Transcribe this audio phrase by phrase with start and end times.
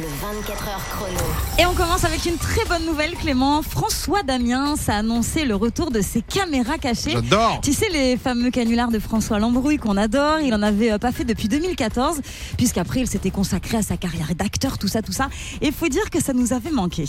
[0.00, 1.20] Le 24 heures chrono.
[1.58, 3.60] Et on commence avec une très bonne nouvelle, Clément.
[3.60, 7.10] François Damiens a annoncé le retour de ses caméras cachées.
[7.10, 7.60] J'adore.
[7.62, 11.12] Tu sais, les fameux canulars de François Lambrouille qu'on adore, il en avait euh, pas
[11.12, 12.22] fait depuis 2014,
[12.56, 15.28] puisqu'après il s'était consacré à sa carrière d'acteur, tout ça, tout ça.
[15.60, 17.04] Et il faut dire que ça nous avait manqué.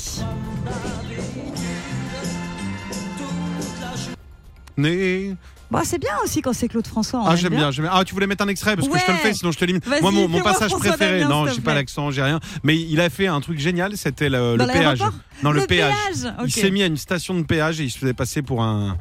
[4.76, 5.38] Né.
[5.72, 7.24] Bon, c'est bien aussi quand c'est Claude François.
[7.26, 7.90] Ah aime j'aime bien, bien.
[7.92, 9.66] Ah tu voulais mettre un extrait parce que je te le fais sinon je te
[9.66, 9.86] limite.
[10.02, 13.10] Moi mon, passage François préféré, Damien, non j'ai pas l'accent, j'ai rien, mais il a
[13.10, 15.00] fait un truc génial, c'était le, péage.
[15.44, 15.94] Non le, Le péage.
[16.22, 18.62] péage, Il s'est mis à une station de péage et il se faisait passer pour
[18.62, 18.98] un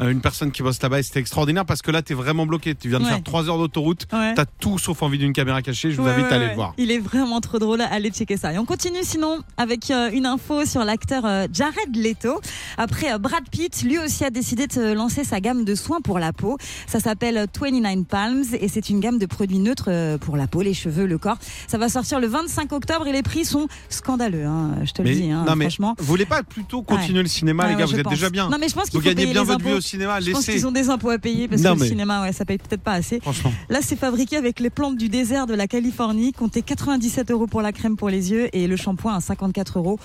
[0.00, 2.74] une personne qui bosse là-bas et c'était extraordinaire parce que là t'es vraiment bloqué.
[2.74, 3.10] Tu viens de Ouais.
[3.10, 4.34] faire 3 heures d'autoroute, Ouais.
[4.34, 5.90] t'as tout sauf envie d'une caméra cachée.
[5.92, 6.74] Je vous Ouais, invite à aller le voir.
[6.78, 7.80] Il est vraiment trop drôle.
[7.80, 8.52] Allez checker ça.
[8.52, 12.40] Et on continue sinon avec euh, une info sur l'acteur euh, Jared Leto.
[12.76, 16.13] Après euh, Brad Pitt, lui aussi a décidé de lancer sa gamme de soins pour
[16.18, 16.56] la peau.
[16.86, 20.46] Ça s'appelle euh, 29 Palms et c'est une gamme de produits neutres euh, pour la
[20.46, 21.38] peau, les cheveux, le corps.
[21.68, 24.44] Ça va sortir le 25 octobre et les prix sont scandaleux.
[24.44, 25.94] hein, je te le dis, hein, non mais franchement.
[25.98, 27.22] vous voulez pas plutôt continuer Ouais.
[27.22, 28.12] le cinéma Ouais, les gars, ouais, vous êtes pense.
[28.14, 28.48] déjà bien.
[28.50, 29.78] Non mais je pense qu'il Vous faut gagnez payer bien les votre vie impôts.
[29.78, 30.52] au cinéma, Je pense laissez.
[30.52, 32.92] qu'ils ont des impôts à payer parce Non, que le cinéma, ça paye peut-être pas
[32.92, 33.20] assez.
[33.20, 33.52] Franchement.
[33.68, 36.32] Là, c'est fabriqué avec les plantes du désert de la Californie.
[36.32, 39.98] Comptez 97 euros pour la crème pour les yeux et le shampoing à 54 euros.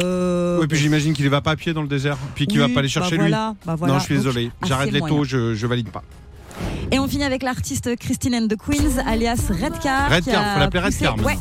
[0.00, 2.68] Euh, Oui, puis j'imagine qu'il va pas à pied dans le désert, puis qu'il oui,
[2.68, 3.32] va pas les chercher bah lui.
[3.32, 3.94] bah voilà.
[3.94, 4.50] Non, je suis désolé.
[4.66, 6.02] J'arrête les taux, je, je valide pas.
[6.90, 10.10] Et on finit avec l'artiste Christine and the Queens, alias Redcar.
[10.10, 11.36] Redcar, faut l'appeler Redcar, Ouais.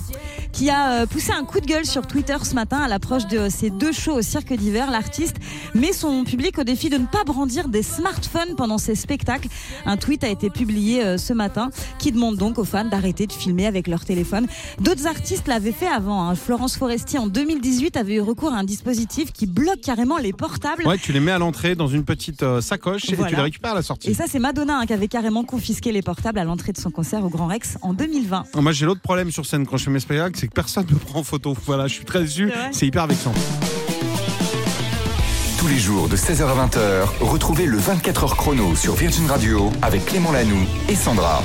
[0.56, 3.50] Qui a euh, poussé un coup de gueule sur Twitter ce matin à l'approche de
[3.50, 4.90] ses deux shows au cirque d'hiver.
[4.90, 5.36] L'artiste
[5.74, 9.50] met son public au défi de ne pas brandir des smartphones pendant ses spectacles.
[9.86, 13.34] Un tweet a été publié euh, ce matin qui demande donc aux fans d'arrêter de
[13.34, 14.48] filmer avec leur téléphone.
[14.80, 16.30] D'autres artistes l'avaient fait avant.
[16.30, 16.36] hein.
[16.36, 20.88] Florence Foresti en 2018 avait eu recours à un dispositif qui bloque carrément les portables.
[20.88, 23.74] Ouais, tu les mets à l'entrée dans une petite euh, sacoche et tu les récupères
[23.74, 24.10] à la sortie.
[24.10, 26.92] Et ça, c'est Madonna hein, qui avait carrément confisqué les portables à l'entrée de son
[26.92, 28.46] concert au Grand Rex en 2020.
[28.56, 30.98] Moi, j'ai l'autre problème sur scène quand je fais mes spectacles, c'est que personne me
[31.08, 31.58] prend en photo.
[31.66, 32.52] Voilà, je suis très déçu.
[32.72, 33.34] C'est hyper vexant.
[35.58, 40.06] Tous les jours de 16h à 20h, retrouvez le 24h chrono sur Virgin Radio avec
[40.06, 41.42] Clément Lanoux et Sandra.